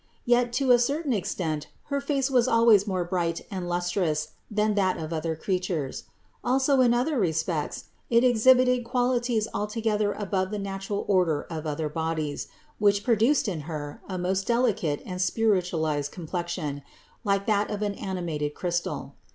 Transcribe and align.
Yet 0.25 0.51
to 0.53 0.71
a 0.71 0.79
certain 0.79 1.13
extent 1.13 1.67
her 1.93 2.01
face 2.01 2.31
was 2.31 2.47
always 2.47 2.87
more 2.87 3.03
bright 3.05 3.45
and 3.51 3.69
lustrous 3.69 4.29
than 4.49 4.73
that 4.73 4.97
of 4.97 5.13
other 5.13 5.35
creatures. 5.35 6.05
Also 6.43 6.81
in 6.81 6.91
other 6.91 7.19
re 7.19 7.31
spects 7.31 7.83
it 8.09 8.23
exhibited 8.23 8.83
qualities 8.83 9.47
altogether 9.53 10.11
above 10.13 10.49
the 10.49 10.57
natural 10.57 11.05
order 11.07 11.43
of 11.51 11.67
other 11.67 11.87
bodies, 11.87 12.47
which 12.79 13.03
produced 13.03 13.47
in 13.47 13.59
Her 13.69 14.01
a 14.09 14.17
most 14.17 14.47
delicate 14.47 15.03
and 15.05 15.21
spiritualized 15.21 16.11
complexion, 16.11 16.81
like 17.23 17.45
that 17.45 17.69
of 17.69 17.83
an 17.83 17.93
animated 17.93 18.55
crystal. 18.55 19.13